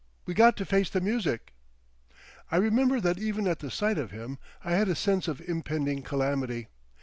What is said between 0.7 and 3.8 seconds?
the music!" I remember that even at the